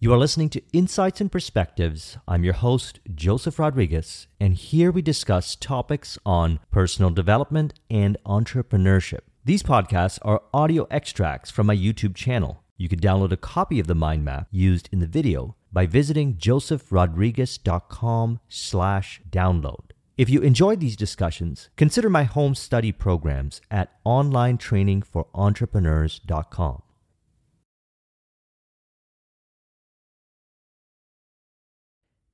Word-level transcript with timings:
You 0.00 0.12
are 0.12 0.18
listening 0.18 0.48
to 0.50 0.62
Insights 0.72 1.20
and 1.20 1.32
Perspectives. 1.32 2.18
I'm 2.28 2.44
your 2.44 2.54
host, 2.54 3.00
Joseph 3.12 3.58
Rodriguez, 3.58 4.28
and 4.38 4.54
here 4.54 4.92
we 4.92 5.02
discuss 5.02 5.56
topics 5.56 6.16
on 6.24 6.60
personal 6.70 7.10
development 7.10 7.74
and 7.90 8.16
entrepreneurship. 8.24 9.22
These 9.44 9.64
podcasts 9.64 10.20
are 10.22 10.42
audio 10.54 10.86
extracts 10.88 11.50
from 11.50 11.66
my 11.66 11.74
YouTube 11.74 12.14
channel. 12.14 12.62
You 12.76 12.88
can 12.88 13.00
download 13.00 13.32
a 13.32 13.36
copy 13.36 13.80
of 13.80 13.88
the 13.88 13.96
mind 13.96 14.24
map 14.24 14.46
used 14.52 14.88
in 14.92 15.00
the 15.00 15.08
video 15.08 15.56
by 15.72 15.86
visiting 15.86 16.36
josephrodriguez.com 16.36 18.38
slash 18.48 19.20
download. 19.28 19.90
If 20.16 20.30
you 20.30 20.42
enjoyed 20.42 20.78
these 20.78 20.94
discussions, 20.94 21.70
consider 21.76 22.08
my 22.08 22.22
home 22.22 22.54
study 22.54 22.92
programs 22.92 23.60
at 23.68 23.90
onlinetrainingforentrepreneurs.com. 24.06 26.82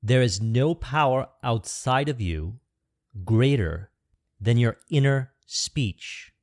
There 0.07 0.21
is 0.21 0.39
no 0.39 0.75
power 0.75 1.29
outside 1.43 2.11
of 2.11 2.21
you 2.21 2.61
greater 3.25 3.91
than 4.39 4.59
your 4.59 4.77
inner 4.91 5.33
speech. 5.47 6.35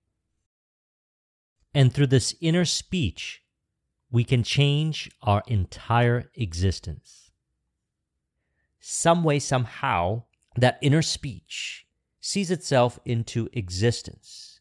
And 1.71 1.93
through 1.93 2.07
this 2.07 2.33
inner 2.41 2.65
speech, 2.65 3.43
we 4.09 4.23
can 4.23 4.41
change 4.41 5.11
our 5.21 5.43
entire 5.45 6.31
existence. 6.33 7.29
Some 8.79 9.23
way, 9.23 9.37
somehow, 9.37 10.23
that 10.55 10.79
inner 10.81 11.03
speech 11.03 11.85
sees 12.19 12.49
itself 12.49 12.97
into 13.05 13.47
existence. 13.53 14.59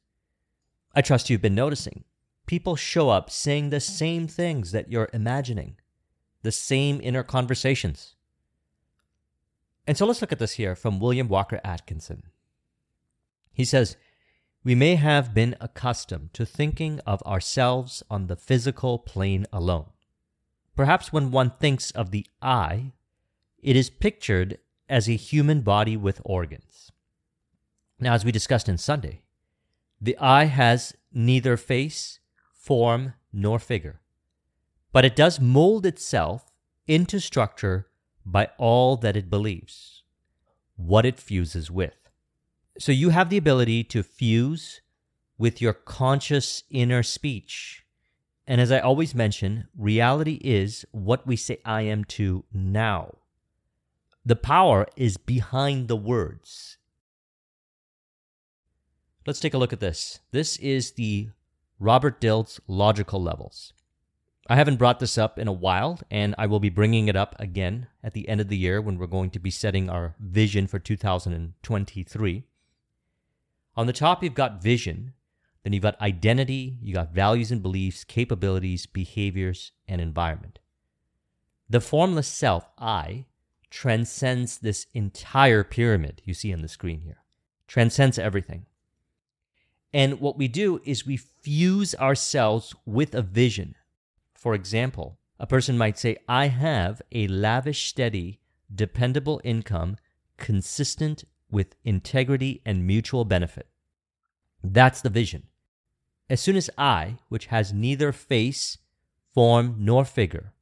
I 0.95 1.01
trust 1.01 1.31
you've 1.31 1.41
been 1.41 1.55
noticing. 1.55 2.05
People 2.47 2.77
show 2.77 3.09
up 3.09 3.31
saying 3.31 3.71
the 3.71 3.81
same 3.81 4.29
things 4.29 4.73
that 4.73 4.93
you're 4.93 5.09
imagining, 5.15 5.77
the 6.43 6.53
same 6.53 7.01
inner 7.03 7.23
conversations. 7.23 8.17
And 9.87 9.97
so 9.97 10.07
let's 10.07 10.21
look 10.21 10.33
at 10.33 10.39
this 10.39 10.53
here 10.53 10.75
from 10.75 11.01
William 11.01 11.29
Walker 11.29 11.61
Atkinson. 11.65 12.25
He 13.53 13.65
says, 13.65 13.97
We 14.65 14.75
may 14.75 14.95
have 14.95 15.35
been 15.35 15.57
accustomed 15.61 16.33
to 16.35 16.47
thinking 16.47 17.01
of 17.07 17.23
ourselves 17.23 18.03
on 18.11 18.27
the 18.27 18.37
physical 18.37 18.99
plane 18.99 19.47
alone. 19.53 19.91
Perhaps 20.77 21.13
when 21.13 21.31
one 21.31 21.51
thinks 21.51 21.91
of 21.91 22.11
the 22.11 22.27
I, 22.41 22.93
it 23.59 23.77
is 23.77 23.91
pictured 23.91 24.59
as 24.89 25.09
a 25.09 25.17
human 25.17 25.61
body 25.61 25.97
with 25.97 26.21
organs. 26.25 26.91
Now, 27.99 28.15
as 28.15 28.25
we 28.25 28.33
discussed 28.33 28.69
in 28.69 28.79
Sunday, 28.79 29.23
the 30.01 30.17
I 30.19 30.45
has 30.45 30.95
neither 31.13 31.57
face, 31.57 32.21
form, 32.53 33.15
nor 33.33 33.59
figure, 33.59 34.01
but 34.93 35.05
it 35.05 35.15
does 35.15 35.39
mold 35.39 35.85
itself 35.85 36.51
into 36.87 37.21
structure 37.21 37.90
by 38.25 38.49
all 38.59 38.97
that 38.97 39.17
it 39.17 39.31
believes, 39.31 40.03
what 40.77 41.07
it 41.07 41.19
fuses 41.19 41.71
with. 41.71 41.97
So 42.79 42.93
you 42.93 43.11
have 43.11 43.31
the 43.31 43.37
ability 43.37 43.85
to 43.85 44.03
fuse 44.03 44.81
with 45.39 45.61
your 45.61 45.73
conscious 45.73 46.65
inner 46.71 47.03
speech. 47.03 47.85
And 48.47 48.61
as 48.61 48.73
I 48.73 48.81
always 48.81 49.15
mention, 49.15 49.69
reality 49.77 50.41
is 50.43 50.85
what 50.91 51.27
we 51.27 51.37
say 51.37 51.59
I 51.65 51.83
am 51.83 52.05
to 52.05 52.45
now. 52.53 53.17
The 54.25 54.37
power 54.37 54.87
is 54.97 55.17
behind 55.17 55.89
the 55.89 55.97
words. 55.97 56.77
Let's 59.27 59.41
take 59.41 59.55
a 59.55 59.59
look 59.59 59.73
at 59.73 59.81
this. 59.81 60.21
This 60.31 60.57
is 60.59 60.93
the 60.93 61.29
Robert 61.79 62.21
Dilts 62.21 62.61
logical 62.67 63.23
levels. 63.23 63.73
I 64.51 64.57
haven't 64.57 64.79
brought 64.79 64.99
this 64.99 65.17
up 65.17 65.39
in 65.39 65.47
a 65.47 65.53
while, 65.53 66.01
and 66.11 66.35
I 66.37 66.47
will 66.47 66.59
be 66.59 66.71
bringing 66.71 67.07
it 67.07 67.15
up 67.15 67.37
again 67.39 67.87
at 68.03 68.15
the 68.15 68.29
end 68.29 68.41
of 68.41 68.49
the 68.49 68.57
year 68.57 68.81
when 68.81 68.99
we're 68.99 69.07
going 69.07 69.31
to 69.31 69.39
be 69.39 69.49
setting 69.49 69.89
our 69.89 70.17
vision 70.19 70.67
for 70.67 70.81
2023. 70.81 72.43
On 73.77 73.87
the 73.87 73.93
top, 73.93 74.25
you've 74.25 74.35
got 74.35 74.61
vision, 74.61 75.13
then 75.63 75.73
you've 75.73 75.85
got 75.85 76.01
identity, 76.01 76.79
you 76.83 76.93
got 76.93 77.15
values 77.15 77.53
and 77.53 77.63
beliefs, 77.63 78.03
capabilities, 78.03 78.87
behaviors, 78.87 79.71
and 79.87 80.01
environment. 80.01 80.59
The 81.69 81.81
formless 81.81 82.27
self, 82.27 82.69
I, 82.77 83.27
transcends 83.71 84.59
this 84.59 84.89
entire 84.93 85.63
pyramid 85.63 86.23
you 86.25 86.35
see 86.35 86.53
on 86.53 86.63
the 86.63 86.67
screen 86.67 87.03
here, 87.03 87.19
transcends 87.69 88.19
everything. 88.19 88.67
And 89.93 90.21
what 90.21 90.37
we 90.37 90.49
do 90.49 90.81
is 90.85 91.07
we 91.07 91.19
fuse 91.19 91.95
ourselves 91.95 92.75
with 92.85 93.15
a 93.15 93.23
vision 93.23 93.77
for 94.41 94.55
example, 94.55 95.19
a 95.39 95.47
person 95.47 95.77
might 95.77 95.99
say, 95.99 96.17
I 96.27 96.47
have 96.47 97.03
a 97.13 97.29
lavish, 97.29 97.87
steady, 97.87 98.41
dependable 98.75 99.39
income 99.45 99.99
consistent 100.39 101.25
with 101.51 101.77
integrity 101.85 102.63
and 102.65 102.87
mutual 102.87 103.27
benefit. 103.27 103.69
That's 104.65 105.03
the 105.03 105.11
vision. 105.11 105.49
As 106.31 106.41
soon 106.41 106.57
as 106.57 106.71
I, 106.79 107.19
which 107.29 107.47
has 107.47 107.75
neither 107.75 108.13
face, 108.13 108.79
form, 109.35 109.77
nor 109.79 110.07
figure, 110.07 110.55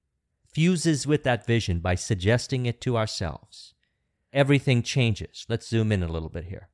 fuses 0.44 1.06
with 1.06 1.22
that 1.22 1.46
vision 1.46 1.78
by 1.78 1.94
suggesting 1.94 2.66
it 2.66 2.80
to 2.80 2.96
ourselves, 2.96 3.74
everything 4.32 4.82
changes. 4.82 5.46
Let's 5.48 5.68
zoom 5.68 5.92
in 5.92 6.02
a 6.02 6.08
little 6.08 6.30
bit 6.30 6.46
here. 6.46 6.68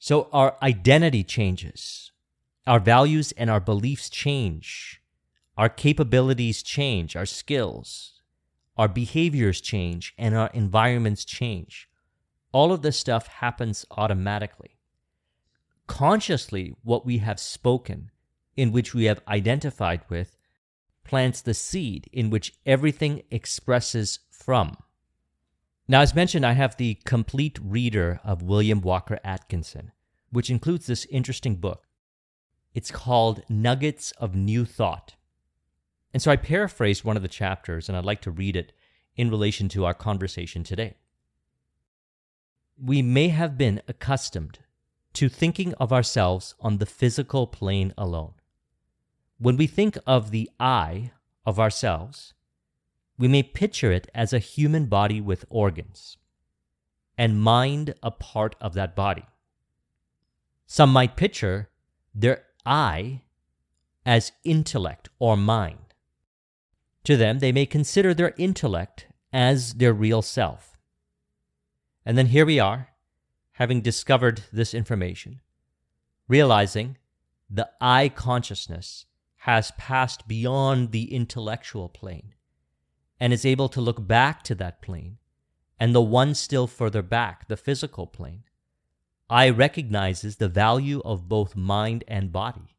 So 0.00 0.28
our 0.32 0.56
identity 0.62 1.22
changes, 1.22 2.10
our 2.66 2.80
values 2.80 3.30
and 3.36 3.48
our 3.48 3.60
beliefs 3.60 4.10
change. 4.10 5.00
Our 5.58 5.68
capabilities 5.68 6.62
change, 6.62 7.16
our 7.16 7.26
skills, 7.26 8.22
our 8.76 8.86
behaviors 8.86 9.60
change, 9.60 10.14
and 10.16 10.36
our 10.36 10.50
environments 10.54 11.24
change. 11.24 11.88
All 12.52 12.72
of 12.72 12.82
this 12.82 12.96
stuff 12.96 13.26
happens 13.26 13.84
automatically. 13.90 14.78
Consciously, 15.88 16.76
what 16.84 17.04
we 17.04 17.18
have 17.18 17.40
spoken, 17.40 18.12
in 18.56 18.70
which 18.70 18.94
we 18.94 19.06
have 19.06 19.20
identified 19.26 20.02
with, 20.08 20.36
plants 21.02 21.40
the 21.40 21.54
seed 21.54 22.08
in 22.12 22.30
which 22.30 22.54
everything 22.64 23.22
expresses 23.32 24.20
from. 24.30 24.76
Now, 25.88 26.02
as 26.02 26.14
mentioned, 26.14 26.46
I 26.46 26.52
have 26.52 26.76
the 26.76 27.00
complete 27.04 27.58
reader 27.60 28.20
of 28.22 28.42
William 28.42 28.80
Walker 28.80 29.18
Atkinson, 29.24 29.90
which 30.30 30.50
includes 30.50 30.86
this 30.86 31.04
interesting 31.06 31.56
book. 31.56 31.88
It's 32.74 32.92
called 32.92 33.42
Nuggets 33.48 34.12
of 34.18 34.36
New 34.36 34.64
Thought. 34.64 35.14
And 36.12 36.22
so 36.22 36.30
I 36.30 36.36
paraphrased 36.36 37.04
one 37.04 37.16
of 37.16 37.22
the 37.22 37.28
chapters, 37.28 37.88
and 37.88 37.96
I'd 37.96 38.04
like 38.04 38.22
to 38.22 38.30
read 38.30 38.56
it 38.56 38.72
in 39.16 39.30
relation 39.30 39.68
to 39.70 39.84
our 39.84 39.94
conversation 39.94 40.64
today. 40.64 40.96
We 42.80 43.02
may 43.02 43.28
have 43.28 43.58
been 43.58 43.82
accustomed 43.88 44.60
to 45.14 45.28
thinking 45.28 45.74
of 45.74 45.92
ourselves 45.92 46.54
on 46.60 46.78
the 46.78 46.86
physical 46.86 47.46
plane 47.46 47.92
alone. 47.98 48.34
When 49.38 49.56
we 49.56 49.66
think 49.66 49.98
of 50.06 50.30
the 50.30 50.50
I 50.58 51.12
of 51.44 51.58
ourselves, 51.58 52.34
we 53.18 53.28
may 53.28 53.42
picture 53.42 53.90
it 53.90 54.08
as 54.14 54.32
a 54.32 54.38
human 54.38 54.86
body 54.86 55.20
with 55.20 55.44
organs, 55.50 56.16
and 57.16 57.42
mind 57.42 57.94
a 58.02 58.12
part 58.12 58.54
of 58.60 58.74
that 58.74 58.94
body. 58.94 59.26
Some 60.66 60.92
might 60.92 61.16
picture 61.16 61.68
their 62.14 62.44
I 62.64 63.22
as 64.06 64.32
intellect 64.44 65.08
or 65.18 65.36
mind 65.36 65.87
To 67.04 67.16
them, 67.16 67.38
they 67.38 67.52
may 67.52 67.66
consider 67.66 68.14
their 68.14 68.34
intellect 68.36 69.06
as 69.32 69.74
their 69.74 69.92
real 69.92 70.22
self. 70.22 70.78
And 72.04 72.16
then 72.16 72.26
here 72.26 72.46
we 72.46 72.58
are, 72.58 72.88
having 73.52 73.80
discovered 73.80 74.44
this 74.52 74.72
information, 74.74 75.40
realizing 76.26 76.96
the 77.50 77.68
I 77.80 78.08
consciousness 78.08 79.06
has 79.42 79.72
passed 79.78 80.28
beyond 80.28 80.92
the 80.92 81.14
intellectual 81.14 81.88
plane 81.88 82.34
and 83.20 83.32
is 83.32 83.44
able 83.46 83.68
to 83.70 83.80
look 83.80 84.06
back 84.06 84.42
to 84.44 84.54
that 84.56 84.82
plane 84.82 85.18
and 85.80 85.94
the 85.94 86.02
one 86.02 86.34
still 86.34 86.66
further 86.66 87.02
back, 87.02 87.48
the 87.48 87.56
physical 87.56 88.06
plane. 88.06 88.44
I 89.30 89.50
recognizes 89.50 90.36
the 90.36 90.48
value 90.48 91.00
of 91.04 91.28
both 91.28 91.54
mind 91.54 92.04
and 92.08 92.32
body, 92.32 92.76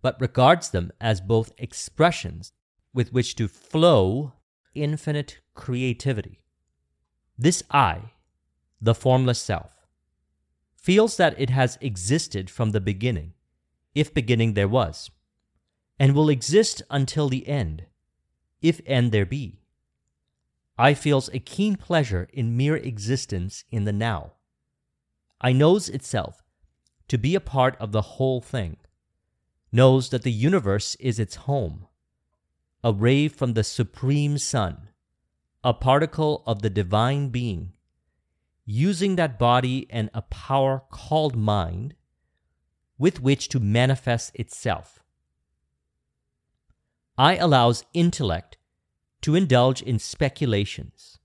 but 0.00 0.20
regards 0.20 0.70
them 0.70 0.92
as 1.00 1.20
both 1.20 1.52
expressions 1.58 2.52
with 2.94 3.12
which 3.12 3.34
to 3.36 3.48
flow 3.48 4.32
infinite 4.74 5.40
creativity. 5.54 6.40
This 7.38 7.62
I, 7.70 8.12
the 8.80 8.94
formless 8.94 9.40
self, 9.40 9.86
feels 10.74 11.16
that 11.16 11.34
it 11.38 11.50
has 11.50 11.78
existed 11.80 12.50
from 12.50 12.70
the 12.70 12.80
beginning, 12.80 13.34
if 13.94 14.12
beginning 14.12 14.54
there 14.54 14.68
was 14.68 15.10
and 15.98 16.16
will 16.16 16.28
exist 16.28 16.82
until 16.90 17.28
the 17.28 17.46
end, 17.46 17.86
if 18.60 18.80
end 18.86 19.12
there 19.12 19.26
be. 19.26 19.60
I 20.76 20.94
feels 20.94 21.28
a 21.28 21.38
keen 21.38 21.76
pleasure 21.76 22.28
in 22.32 22.56
mere 22.56 22.76
existence 22.76 23.64
in 23.70 23.84
the 23.84 23.92
now. 23.92 24.32
I 25.40 25.52
knows 25.52 25.88
itself 25.88 26.42
to 27.06 27.18
be 27.18 27.36
a 27.36 27.40
part 27.40 27.76
of 27.78 27.92
the 27.92 28.02
whole 28.02 28.40
thing, 28.40 28.78
knows 29.70 30.08
that 30.10 30.22
the 30.22 30.32
universe 30.32 30.96
is 30.96 31.20
its 31.20 31.36
home, 31.36 31.86
a 32.84 32.92
ray 32.92 33.28
from 33.28 33.54
the 33.54 33.64
supreme 33.64 34.38
sun, 34.38 34.88
a 35.62 35.72
particle 35.72 36.42
of 36.46 36.62
the 36.62 36.70
divine 36.70 37.28
being, 37.28 37.72
using 38.64 39.16
that 39.16 39.38
body 39.38 39.86
and 39.90 40.10
a 40.14 40.22
power 40.22 40.82
called 40.90 41.36
mind 41.36 41.94
with 42.98 43.20
which 43.20 43.48
to 43.48 43.60
manifest 43.60 44.30
itself 44.34 45.02
I 47.18 47.36
allows 47.36 47.84
intellect 47.92 48.56
to 49.20 49.34
indulge 49.34 49.82
in 49.82 49.98
speculations. 49.98 51.18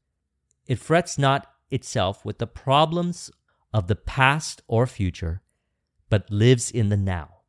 It 0.66 0.80
frets 0.80 1.18
not 1.18 1.52
itself 1.72 2.26
with 2.26 2.40
the 2.40 2.48
problems 2.48 3.32
of 3.74 3.88
the 3.88 3.96
past 3.96 4.62
or 4.68 4.86
future, 4.86 5.42
but 6.10 6.30
lives 6.30 6.72
in 6.72 6.90
the 6.90 6.98
now, 6.98 7.42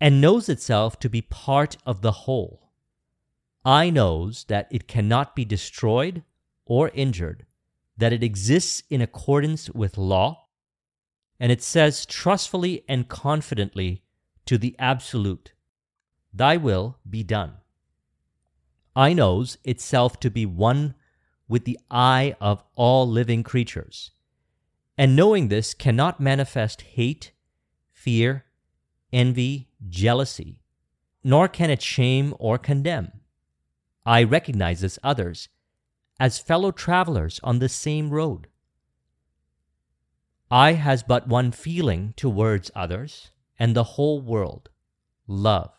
and 0.00 0.20
knows 0.20 0.48
itself 0.48 0.98
to 1.00 1.08
be 1.08 1.22
part 1.22 1.76
of 1.86 2.02
the 2.02 2.12
whole. 2.12 2.61
I 3.64 3.90
knows 3.90 4.44
that 4.48 4.68
it 4.70 4.88
cannot 4.88 5.36
be 5.36 5.44
destroyed 5.44 6.24
or 6.64 6.90
injured, 6.94 7.46
that 7.96 8.12
it 8.12 8.22
exists 8.22 8.82
in 8.90 9.00
accordance 9.00 9.70
with 9.70 9.96
law, 9.96 10.46
and 11.38 11.52
it 11.52 11.62
says 11.62 12.06
trustfully 12.06 12.84
and 12.88 13.08
confidently 13.08 14.02
to 14.46 14.58
the 14.58 14.74
Absolute, 14.78 15.52
Thy 16.32 16.56
will 16.56 16.98
be 17.08 17.22
done. 17.22 17.54
I 18.96 19.12
knows 19.12 19.58
itself 19.64 20.18
to 20.20 20.30
be 20.30 20.46
one 20.46 20.94
with 21.48 21.64
the 21.64 21.78
I 21.90 22.34
of 22.40 22.64
all 22.74 23.08
living 23.08 23.42
creatures, 23.42 24.10
and 24.98 25.14
knowing 25.14 25.48
this 25.48 25.74
cannot 25.74 26.20
manifest 26.20 26.82
hate, 26.82 27.32
fear, 27.92 28.44
envy, 29.12 29.68
jealousy, 29.88 30.58
nor 31.22 31.48
can 31.48 31.70
it 31.70 31.82
shame 31.82 32.34
or 32.38 32.58
condemn. 32.58 33.12
I 34.04 34.22
recognize 34.22 34.82
as 34.82 34.98
others 35.02 35.48
as 36.18 36.38
fellow 36.38 36.70
travelers 36.70 37.40
on 37.42 37.58
the 37.58 37.68
same 37.68 38.10
road. 38.10 38.48
I 40.50 40.72
has 40.72 41.02
but 41.02 41.28
one 41.28 41.50
feeling 41.50 42.14
towards 42.16 42.70
others 42.74 43.30
and 43.58 43.74
the 43.74 43.84
whole 43.84 44.20
world 44.20 44.68
love 45.26 45.72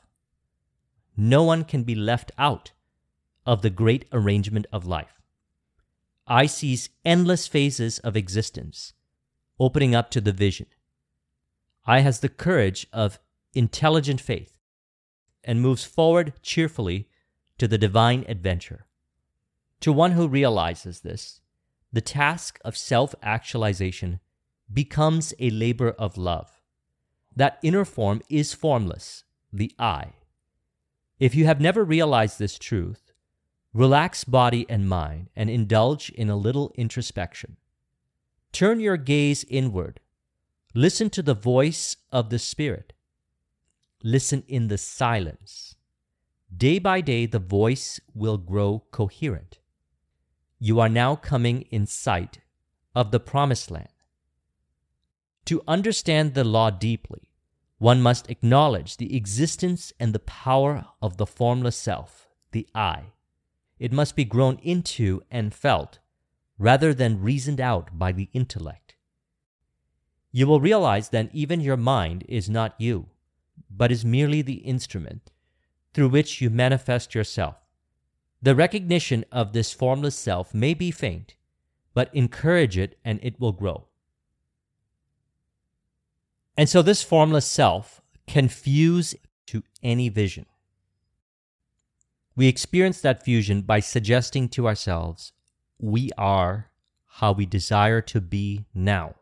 no 1.15 1.43
one 1.43 1.63
can 1.63 1.83
be 1.83 1.95
left 1.95 2.31
out 2.37 2.71
of 3.45 3.61
the 3.61 3.69
great 3.69 4.05
arrangement 4.11 4.65
of 4.71 4.85
life. 4.85 5.21
I 6.25 6.45
sees 6.45 6.89
endless 7.05 7.47
phases 7.47 7.99
of 7.99 8.15
existence 8.15 8.93
opening 9.59 9.93
up 9.93 10.09
to 10.11 10.21
the 10.21 10.31
vision. 10.31 10.67
I 11.85 11.99
has 11.99 12.21
the 12.21 12.29
courage 12.29 12.87
of 12.91 13.19
intelligent 13.53 14.21
faith 14.21 14.57
and 15.43 15.61
moves 15.61 15.83
forward 15.83 16.33
cheerfully 16.41 17.09
to 17.57 17.67
the 17.67 17.77
divine 17.77 18.25
adventure. 18.27 18.85
To 19.81 19.91
one 19.93 20.11
who 20.11 20.27
realizes 20.27 21.01
this, 21.01 21.41
the 21.91 22.01
task 22.01 22.59
of 22.65 22.75
self 22.75 23.13
actualization 23.21 24.19
becomes 24.71 25.33
a 25.39 25.49
labor 25.49 25.91
of 25.91 26.17
love. 26.17 26.61
That 27.35 27.59
inner 27.61 27.85
form 27.85 28.21
is 28.29 28.53
formless, 28.53 29.23
the 29.51 29.71
I. 29.77 30.13
If 31.19 31.35
you 31.35 31.45
have 31.45 31.61
never 31.61 31.83
realized 31.83 32.39
this 32.39 32.57
truth, 32.57 33.11
relax 33.73 34.23
body 34.23 34.65
and 34.69 34.87
mind 34.87 35.29
and 35.35 35.49
indulge 35.49 36.09
in 36.09 36.29
a 36.29 36.35
little 36.35 36.71
introspection. 36.75 37.57
Turn 38.51 38.79
your 38.79 38.97
gaze 38.97 39.43
inward. 39.49 39.99
Listen 40.75 41.09
to 41.11 41.21
the 41.21 41.33
voice 41.33 41.97
of 42.11 42.29
the 42.29 42.39
Spirit. 42.39 42.93
Listen 44.03 44.43
in 44.47 44.67
the 44.67 44.77
silence. 44.77 45.75
Day 46.55 46.77
by 46.77 47.01
day, 47.01 47.25
the 47.25 47.39
voice 47.39 47.99
will 48.13 48.37
grow 48.37 48.83
coherent. 48.91 49.59
You 50.59 50.79
are 50.79 50.89
now 50.89 51.15
coming 51.15 51.61
in 51.71 51.87
sight 51.87 52.39
of 52.93 53.11
the 53.11 53.19
promised 53.19 53.71
land. 53.71 53.87
To 55.45 55.63
understand 55.67 56.33
the 56.33 56.43
law 56.43 56.69
deeply, 56.69 57.31
one 57.79 58.01
must 58.01 58.29
acknowledge 58.29 58.97
the 58.97 59.15
existence 59.15 59.93
and 59.99 60.13
the 60.13 60.19
power 60.19 60.85
of 61.01 61.17
the 61.17 61.25
formless 61.25 61.75
self, 61.75 62.27
the 62.51 62.67
I. 62.75 63.13
It 63.79 63.91
must 63.91 64.15
be 64.15 64.23
grown 64.23 64.59
into 64.61 65.23
and 65.31 65.53
felt 65.53 65.99
rather 66.59 66.93
than 66.93 67.21
reasoned 67.21 67.59
out 67.59 67.97
by 67.97 68.11
the 68.11 68.29
intellect. 68.31 68.95
You 70.31 70.45
will 70.45 70.59
realize 70.59 71.09
then 71.09 71.29
even 71.33 71.61
your 71.61 71.77
mind 71.77 72.25
is 72.29 72.49
not 72.49 72.75
you, 72.77 73.07
but 73.69 73.91
is 73.91 74.05
merely 74.05 74.41
the 74.41 74.61
instrument 74.65 75.32
through 75.93 76.09
which 76.09 76.41
you 76.41 76.49
manifest 76.49 77.13
yourself. 77.13 77.55
The 78.41 78.55
recognition 78.55 79.25
of 79.31 79.53
this 79.53 79.71
formless 79.71 80.15
self 80.15 80.53
may 80.53 80.73
be 80.73 80.91
faint, 80.91 81.35
but 81.93 82.13
encourage 82.13 82.77
it 82.77 82.97
and 83.05 83.19
it 83.23 83.39
will 83.39 83.53
grow. 83.53 83.87
And 86.57 86.69
so 86.69 86.81
this 86.81 87.03
formless 87.03 87.45
self 87.45 88.01
can 88.27 88.47
fuse 88.47 89.15
to 89.47 89.63
any 89.81 90.09
vision. 90.09 90.45
We 92.35 92.47
experience 92.47 92.99
that 93.01 93.23
fusion 93.23 93.61
by 93.61 93.79
suggesting 93.79 94.49
to 94.49 94.67
ourselves, 94.67 95.33
we 95.79 96.09
are 96.17 96.71
how 97.05 97.31
we 97.31 97.45
desire 97.45 98.01
to 98.01 98.19
be 98.19 98.65
now. 98.73 99.15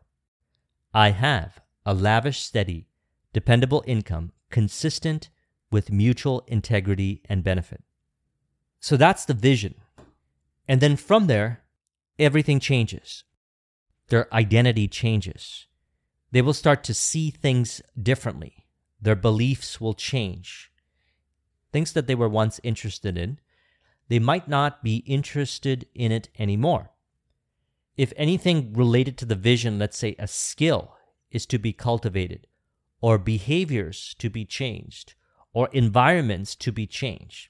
I 0.94 1.12
have 1.12 1.60
a 1.86 1.94
lavish, 1.94 2.40
steady, 2.40 2.88
dependable 3.34 3.84
income 3.86 4.32
consistent 4.50 5.30
with 5.72 5.92
mutual 5.92 6.44
integrity 6.48 7.22
and 7.30 7.44
benefit. 7.44 7.84
So 8.80 8.98
that's 8.98 9.26
the 9.26 9.34
vision. 9.34 9.76
And 10.68 10.82
then 10.82 10.96
from 10.96 11.28
there, 11.28 11.62
everything 12.20 12.60
changes. 12.60 13.24
Their 14.10 14.34
identity 14.34 14.88
changes 14.88 15.68
they 16.32 16.42
will 16.42 16.54
start 16.54 16.84
to 16.86 16.94
see 16.94 17.30
things 17.30 17.82
differently. 18.02 18.66
Their 19.02 19.16
beliefs 19.16 19.82
will 19.82 19.94
change. 19.94 20.72
Things 21.72 21.94
that 21.94 22.08
they 22.08 22.16
were 22.16 22.30
once 22.30 22.60
interested 22.64 23.18
in, 23.18 23.40
they 24.08 24.20
might 24.20 24.48
not 24.48 24.84
be 24.84 24.98
interested 24.98 25.88
in 25.94 26.12
it 26.12 26.30
anymore. 26.40 26.92
If 27.98 28.14
anything 28.16 28.74
related 28.74 29.18
to 29.18 29.26
the 29.26 29.36
vision, 29.36 29.78
let's 29.78 29.98
say 29.98 30.16
a 30.18 30.28
skill, 30.28 30.96
is 31.30 31.46
to 31.48 31.60
be 31.60 31.72
cultivated, 31.72 32.48
or 33.00 33.18
behaviors 33.18 34.16
to 34.20 34.30
be 34.30 34.46
changed, 34.46 35.16
or 35.54 35.70
environments 35.72 36.56
to 36.56 36.72
be 36.72 36.88
changed, 36.88 37.50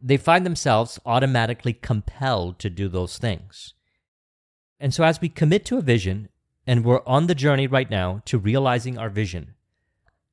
they 0.00 0.16
find 0.16 0.46
themselves 0.46 0.98
automatically 1.04 1.72
compelled 1.72 2.58
to 2.58 2.70
do 2.70 2.88
those 2.88 3.18
things. 3.18 3.74
And 4.78 4.94
so, 4.94 5.04
as 5.04 5.20
we 5.20 5.28
commit 5.28 5.64
to 5.66 5.78
a 5.78 5.82
vision 5.82 6.28
and 6.66 6.84
we're 6.84 7.02
on 7.06 7.26
the 7.26 7.34
journey 7.34 7.66
right 7.66 7.90
now 7.90 8.22
to 8.26 8.38
realizing 8.38 8.98
our 8.98 9.08
vision. 9.08 9.54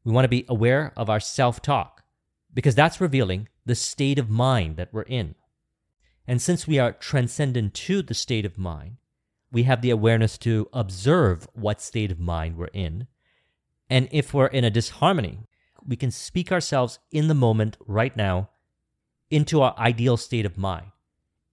We 0.03 0.11
want 0.11 0.25
to 0.25 0.29
be 0.29 0.45
aware 0.47 0.93
of 0.95 1.09
our 1.09 1.19
self 1.19 1.61
talk 1.61 2.03
because 2.53 2.75
that's 2.75 3.01
revealing 3.01 3.49
the 3.65 3.75
state 3.75 4.19
of 4.19 4.29
mind 4.29 4.77
that 4.77 4.93
we're 4.93 5.01
in. 5.01 5.35
And 6.27 6.41
since 6.41 6.67
we 6.67 6.77
are 6.77 6.91
transcendent 6.91 7.73
to 7.73 8.01
the 8.01 8.13
state 8.13 8.45
of 8.45 8.57
mind, 8.57 8.97
we 9.51 9.63
have 9.63 9.81
the 9.81 9.89
awareness 9.89 10.37
to 10.39 10.69
observe 10.73 11.47
what 11.53 11.81
state 11.81 12.11
of 12.11 12.19
mind 12.19 12.57
we're 12.57 12.67
in. 12.67 13.07
And 13.89 14.09
if 14.11 14.33
we're 14.33 14.47
in 14.47 14.63
a 14.63 14.69
disharmony, 14.69 15.47
we 15.88 15.96
can 15.96 16.12
speak 16.12 16.51
ourselves 16.51 17.00
in 17.12 17.27
the 17.27 17.34
moment 17.34 17.77
right 17.88 18.15
now 18.15 18.50
into 19.29 19.62
our 19.62 19.75
ideal 19.77 20.17
state 20.17 20.46
of 20.46 20.58
mind 20.58 20.88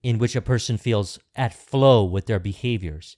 in 0.02 0.18
which 0.18 0.36
a 0.36 0.42
person 0.42 0.76
feels 0.76 1.18
at 1.34 1.54
flow 1.54 2.04
with 2.04 2.26
their 2.26 2.38
behaviors. 2.38 3.16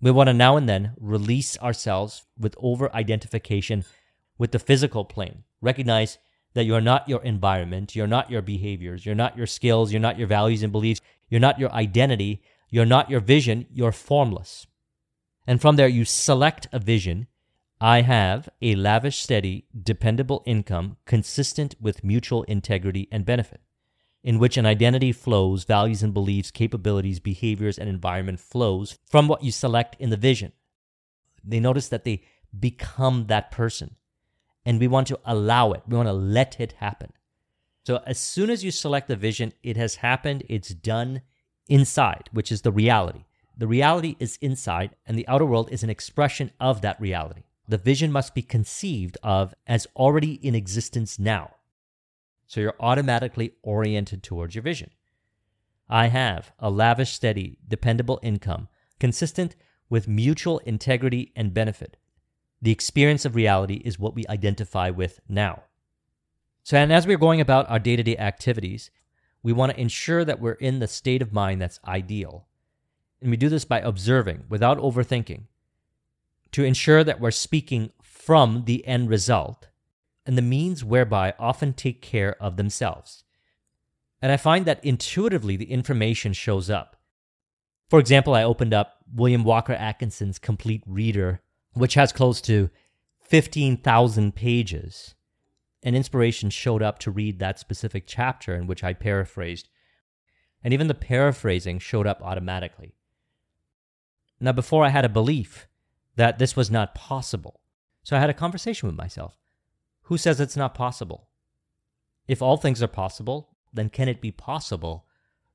We 0.00 0.10
want 0.10 0.28
to 0.28 0.34
now 0.34 0.56
and 0.56 0.68
then 0.68 0.92
release 1.00 1.58
ourselves 1.58 2.26
with 2.38 2.54
over 2.58 2.94
identification 2.94 3.84
with 4.36 4.52
the 4.52 4.58
physical 4.58 5.04
plane. 5.04 5.44
Recognize 5.60 6.18
that 6.54 6.64
you're 6.64 6.80
not 6.80 7.08
your 7.08 7.22
environment, 7.22 7.96
you're 7.96 8.06
not 8.06 8.30
your 8.30 8.42
behaviors, 8.42 9.04
you're 9.04 9.14
not 9.14 9.36
your 9.36 9.46
skills, 9.46 9.92
you're 9.92 10.00
not 10.00 10.18
your 10.18 10.28
values 10.28 10.62
and 10.62 10.70
beliefs, 10.70 11.00
you're 11.28 11.40
not 11.40 11.58
your 11.58 11.72
identity, 11.72 12.42
you're 12.70 12.86
not 12.86 13.10
your 13.10 13.20
vision, 13.20 13.66
you're 13.70 13.92
formless. 13.92 14.66
And 15.46 15.60
from 15.60 15.76
there, 15.76 15.88
you 15.88 16.04
select 16.04 16.68
a 16.72 16.78
vision. 16.78 17.26
I 17.80 18.02
have 18.02 18.48
a 18.60 18.74
lavish, 18.74 19.20
steady, 19.20 19.66
dependable 19.80 20.42
income 20.44 20.96
consistent 21.06 21.76
with 21.80 22.02
mutual 22.02 22.42
integrity 22.44 23.08
and 23.12 23.24
benefit, 23.24 23.60
in 24.24 24.40
which 24.40 24.56
an 24.56 24.66
identity 24.66 25.12
flows, 25.12 25.62
values 25.62 26.02
and 26.02 26.12
beliefs, 26.12 26.50
capabilities, 26.50 27.20
behaviors, 27.20 27.78
and 27.78 27.88
environment 27.88 28.40
flows 28.40 28.98
from 29.06 29.28
what 29.28 29.44
you 29.44 29.52
select 29.52 29.94
in 30.00 30.10
the 30.10 30.16
vision. 30.16 30.52
They 31.44 31.60
notice 31.60 31.88
that 31.88 32.02
they 32.02 32.24
become 32.58 33.26
that 33.26 33.52
person 33.52 33.94
and 34.66 34.80
we 34.80 34.88
want 34.88 35.06
to 35.06 35.20
allow 35.24 35.72
it. 35.72 35.82
We 35.86 35.96
want 35.96 36.08
to 36.08 36.12
let 36.12 36.60
it 36.60 36.72
happen. 36.72 37.12
So 37.86 38.02
as 38.06 38.18
soon 38.18 38.50
as 38.50 38.64
you 38.64 38.70
select 38.70 39.08
the 39.08 39.16
vision, 39.16 39.52
it 39.62 39.76
has 39.76 39.94
happened, 39.96 40.42
it's 40.48 40.70
done 40.70 41.22
inside, 41.68 42.28
which 42.32 42.50
is 42.50 42.62
the 42.62 42.72
reality. 42.72 43.24
The 43.56 43.66
reality 43.66 44.16
is 44.18 44.36
inside, 44.40 44.94
and 45.06 45.18
the 45.18 45.26
outer 45.26 45.46
world 45.46 45.68
is 45.72 45.82
an 45.82 45.90
expression 45.90 46.50
of 46.60 46.82
that 46.82 47.00
reality. 47.00 47.44
The 47.68 47.78
vision 47.78 48.10
must 48.10 48.34
be 48.34 48.42
conceived 48.42 49.18
of 49.22 49.54
as 49.66 49.86
already 49.94 50.34
in 50.34 50.54
existence 50.54 51.18
now. 51.18 51.54
So 52.46 52.60
you're 52.60 52.74
automatically 52.80 53.52
oriented 53.62 54.22
towards 54.22 54.54
your 54.54 54.62
vision. 54.62 54.90
I 55.88 56.06
have 56.06 56.52
a 56.58 56.70
lavish, 56.70 57.12
steady, 57.12 57.58
dependable 57.66 58.18
income 58.22 58.68
consistent 58.98 59.54
with 59.90 60.08
mutual 60.08 60.58
integrity 60.60 61.32
and 61.36 61.54
benefit 61.54 61.98
the 62.60 62.70
experience 62.70 63.24
of 63.24 63.34
reality 63.34 63.82
is 63.84 63.98
what 63.98 64.14
we 64.14 64.24
identify 64.28 64.90
with 64.90 65.20
now. 65.28 65.62
So, 66.62 66.76
and 66.76 66.92
as 66.92 67.06
we're 67.06 67.18
going 67.18 67.40
about 67.40 67.70
our 67.70 67.78
day 67.78 67.96
to 67.96 68.02
day 68.02 68.16
activities, 68.16 68.90
we 69.42 69.52
want 69.52 69.72
to 69.72 69.80
ensure 69.80 70.24
that 70.24 70.40
we're 70.40 70.52
in 70.52 70.80
the 70.80 70.88
state 70.88 71.22
of 71.22 71.32
mind 71.32 71.62
that's 71.62 71.80
ideal. 71.86 72.46
And 73.20 73.30
we 73.30 73.36
do 73.36 73.48
this 73.48 73.64
by 73.64 73.80
observing 73.80 74.44
without 74.48 74.78
overthinking 74.78 75.44
to 76.52 76.64
ensure 76.64 77.04
that 77.04 77.20
we're 77.20 77.30
speaking 77.30 77.90
from 78.02 78.64
the 78.64 78.86
end 78.86 79.08
result, 79.08 79.68
and 80.26 80.36
the 80.36 80.42
means 80.42 80.84
whereby 80.84 81.34
often 81.38 81.72
take 81.72 82.02
care 82.02 82.36
of 82.42 82.56
themselves. 82.56 83.24
And 84.20 84.32
I 84.32 84.36
find 84.36 84.66
that 84.66 84.84
intuitively 84.84 85.56
the 85.56 85.70
information 85.70 86.32
shows 86.32 86.68
up. 86.68 86.96
For 87.88 87.98
example, 87.98 88.34
I 88.34 88.42
opened 88.42 88.74
up 88.74 88.96
William 89.14 89.44
Walker 89.44 89.72
Atkinson's 89.72 90.38
Complete 90.38 90.82
Reader 90.86 91.40
which 91.78 91.94
has 91.94 92.12
close 92.12 92.40
to 92.42 92.70
15,000 93.24 94.34
pages. 94.34 95.14
And 95.82 95.94
inspiration 95.94 96.50
showed 96.50 96.82
up 96.82 96.98
to 97.00 97.10
read 97.10 97.38
that 97.38 97.58
specific 97.58 98.04
chapter 98.06 98.54
in 98.54 98.66
which 98.66 98.82
I 98.82 98.92
paraphrased. 98.92 99.68
And 100.62 100.74
even 100.74 100.88
the 100.88 100.94
paraphrasing 100.94 101.78
showed 101.78 102.06
up 102.06 102.20
automatically. 102.22 102.94
Now, 104.40 104.52
before 104.52 104.84
I 104.84 104.88
had 104.88 105.04
a 105.04 105.08
belief 105.08 105.68
that 106.18 106.40
this 106.40 106.56
was 106.56 106.68
not 106.68 106.96
possible. 106.96 107.60
So 108.02 108.16
I 108.16 108.20
had 108.20 108.28
a 108.28 108.34
conversation 108.34 108.88
with 108.88 108.96
myself. 108.96 109.38
Who 110.02 110.18
says 110.18 110.40
it's 110.40 110.56
not 110.56 110.74
possible? 110.74 111.28
If 112.26 112.42
all 112.42 112.56
things 112.56 112.82
are 112.82 112.88
possible, 112.88 113.50
then 113.72 113.88
can 113.88 114.08
it 114.08 114.20
be 114.20 114.32
possible 114.32 115.06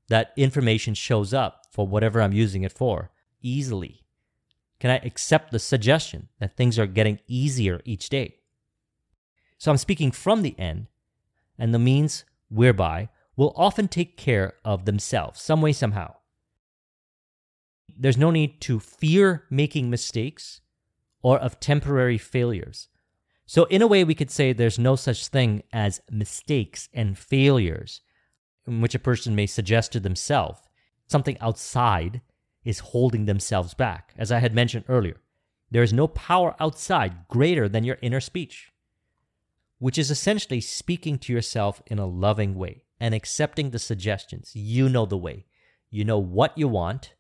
that 0.08 0.32
information 0.38 0.94
shows 0.94 1.34
up 1.34 1.66
for 1.70 1.86
whatever 1.86 2.22
I'm 2.22 2.32
using 2.32 2.64
it 2.64 2.72
for 2.72 3.12
easily? 3.42 4.06
Can 4.80 4.90
I 4.90 5.02
accept 5.04 5.52
the 5.52 5.60
suggestion 5.60 6.30
that 6.40 6.56
things 6.56 6.80
are 6.80 6.88
getting 6.88 7.20
easier 7.28 7.82
each 7.84 8.08
day? 8.08 8.38
So 9.58 9.70
I'm 9.70 9.78
speaking 9.78 10.12
from 10.12 10.44
the 10.44 10.58
end, 10.58 10.88
and 11.60 11.74
the 11.74 11.80
means 11.80 12.24
whereby 12.48 13.10
will 13.36 13.54
often 13.58 13.90
take 13.90 14.16
care 14.16 14.54
of 14.64 14.86
themselves, 14.86 15.42
some 15.42 15.62
way, 15.62 15.74
somehow. 15.74 16.16
There's 17.96 18.18
no 18.18 18.32
need 18.32 18.62
to 18.62 18.80
fear 18.80 19.46
making 19.50 19.90
mistakes 19.90 20.62
or 21.22 21.40
of 21.40 21.60
temporary 21.60 22.18
failures. 22.18 22.90
So, 23.46 23.66
in 23.66 23.82
a 23.82 23.88
way, 23.88 24.04
we 24.04 24.16
could 24.16 24.32
say 24.32 24.54
there's 24.54 24.80
no 24.80 24.96
such 24.96 25.28
thing 25.28 25.64
as 25.72 26.02
mistakes 26.10 26.90
and 26.94 27.18
failures 27.18 28.02
in 28.66 28.82
which 28.82 28.96
a 28.96 29.00
person 29.00 29.36
may 29.36 29.46
suggest 29.46 29.92
to 29.92 30.00
themselves 30.00 30.60
something 31.08 31.38
outside 31.40 32.22
is 32.64 32.80
holding 32.80 33.26
themselves 33.26 33.74
back. 33.74 34.14
As 34.18 34.32
I 34.32 34.40
had 34.40 34.56
mentioned 34.56 34.86
earlier, 34.88 35.18
there 35.70 35.84
is 35.84 35.94
no 35.94 36.08
power 36.08 36.56
outside 36.60 37.28
greater 37.28 37.68
than 37.68 37.84
your 37.84 37.98
inner 38.02 38.20
speech, 38.20 38.72
which 39.80 39.98
is 39.98 40.10
essentially 40.10 40.62
speaking 40.62 41.18
to 41.20 41.34
yourself 41.34 41.82
in 41.88 42.00
a 42.00 42.06
loving 42.06 42.56
way 42.56 42.86
and 43.00 43.14
accepting 43.14 43.70
the 43.70 43.80
suggestions. 43.80 44.52
You 44.56 44.88
know 44.90 45.06
the 45.06 45.18
way, 45.18 45.46
you 45.90 46.04
know 46.04 46.20
what 46.20 46.58
you 46.58 46.68
want, 46.68 47.13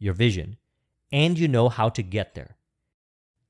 your 0.00 0.14
vision, 0.14 0.56
and 1.12 1.38
you 1.38 1.46
know 1.46 1.68
how 1.68 1.88
to 1.90 2.02
get 2.02 2.34
there. 2.34 2.56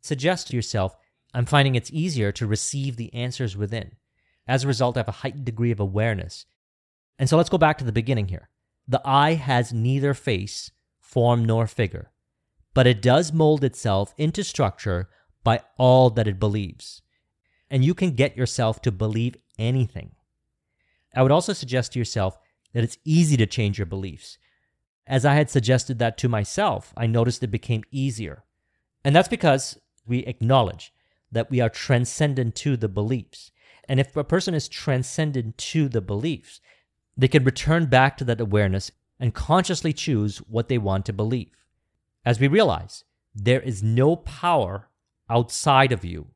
Suggest 0.02 0.49
to 0.49 0.57
yourself, 0.57 0.97
I'm 1.33 1.47
finding 1.47 1.75
it's 1.75 1.92
easier 1.92 2.33
to 2.33 2.47
receive 2.47 2.97
the 2.97 3.12
answers 3.14 3.57
within. 3.57 3.92
As 4.47 4.64
a 4.64 4.69
result, 4.69 4.97
I 4.97 5.00
have 5.00 5.09
a 5.09 5.12
heightened 5.12 5.45
degree 5.45 5.71
of 5.71 5.80
awareness. 5.80 6.45
And 7.19 7.28
so 7.28 7.37
let's 7.37 7.49
go 7.49 7.59
back 7.59 7.78
to 7.78 7.85
the 7.85 7.92
beginning 7.92 8.28
here. 8.28 8.49
The 8.88 9.00
I 9.04 9.35
has 9.35 9.73
neither 9.73 10.12
face 10.12 10.73
form 10.99 11.45
nor 11.45 11.66
figure, 11.66 12.11
but 12.75 12.87
it 12.87 13.02
does 13.02 13.33
mold 13.33 13.62
itself 13.62 14.12
into 14.16 14.42
structure 14.42 15.09
by 15.45 15.61
all 15.78 16.11
that 16.11 16.26
it 16.26 16.40
believes. 16.40 17.02
And 17.71 17.85
you 17.85 17.95
can 17.95 18.16
get 18.16 18.37
yourself 18.37 18.83
to 18.83 18.90
believe 18.90 19.37
anything. 19.59 20.12
I 21.14 21.23
would 21.23 21.30
also 21.30 21.52
suggest 21.52 21.92
to 21.92 21.99
yourself 21.99 22.38
that 22.73 22.85
it's 22.85 22.99
easy 23.04 23.37
to 23.37 23.47
change 23.47 23.78
your 23.78 23.87
beliefs. 23.87 24.38
As 25.07 25.25
I 25.25 25.35
had 25.35 25.50
suggested 25.50 25.99
that 25.99 26.16
to 26.19 26.28
myself, 26.28 26.92
I 26.97 27.07
noticed 27.07 27.42
it 27.42 27.49
became 27.49 27.85
easier. 27.90 28.45
And 29.04 29.14
that's 29.14 29.28
because 29.28 29.78
we 30.07 30.21
acknowledge 30.21 30.92
that 31.33 31.50
we 31.50 31.61
are 31.61 31.69
transcendent 31.69 32.54
to 32.57 32.76
the 32.76 32.88
beliefs. 32.88 33.50
And 33.88 33.99
if 33.99 34.16
a 34.16 34.25
person 34.25 34.54
is 34.54 34.69
transcendent 34.69 35.59
to 35.59 35.88
the 35.88 36.00
beliefs, 36.00 36.61
they 37.16 37.28
can 37.28 37.45
return 37.45 37.87
back 37.87 38.16
to 38.19 38.25
that 38.25 38.40
awareness 38.40 38.90
and 39.19 39.35
consciously 39.35 39.92
choose 39.92 40.38
what 40.38 40.69
they 40.69 40.78
want 40.78 41.07
to 41.07 41.12
believe. 41.12 41.52
As 42.25 42.40
we 42.40 42.49
realize, 42.49 43.04
there 43.35 43.61
is 43.61 43.83
no 43.83 44.16
power 44.16 44.88
outside 45.28 45.92
of 45.92 46.04
you 46.04 46.28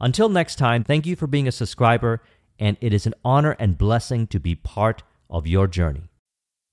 Until 0.00 0.28
next 0.28 0.56
time, 0.56 0.82
thank 0.82 1.06
you 1.06 1.14
for 1.14 1.28
being 1.28 1.46
a 1.46 1.52
subscriber, 1.52 2.20
and 2.58 2.76
it 2.80 2.92
is 2.92 3.06
an 3.06 3.14
honor 3.24 3.54
and 3.60 3.78
blessing 3.78 4.26
to 4.26 4.40
be 4.40 4.56
part 4.56 5.04
of 5.30 5.46
your 5.46 5.68
journey. 5.68 6.10